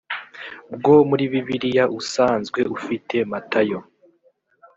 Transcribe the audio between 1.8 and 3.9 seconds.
usanzwe ufite matayo